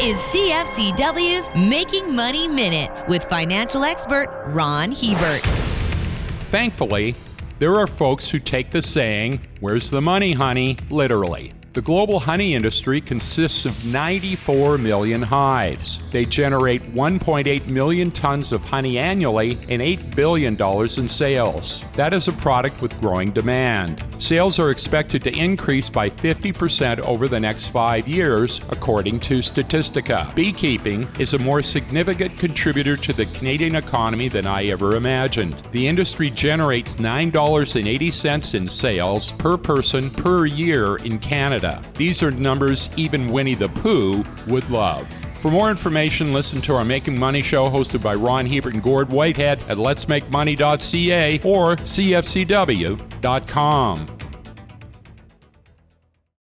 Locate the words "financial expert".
3.24-4.44